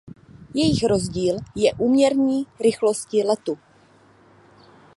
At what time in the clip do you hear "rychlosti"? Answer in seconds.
2.63-3.23